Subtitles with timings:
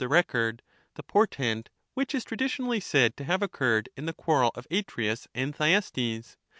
[0.01, 0.63] 467 the record,
[0.95, 5.27] the porteirt^ which is traditionally said to have Statesman, occurred in the quarrel of Atreus
[5.35, 6.37] and Thyestes.